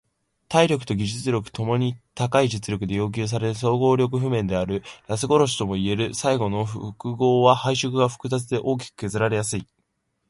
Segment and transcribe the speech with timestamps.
[0.47, 4.81] 体力と技術共に高い実力で要求される総合力譜面である。
[5.05, 9.67] ラス殺しともいえる最後の複合は配色が複雑で大きく削られやすい。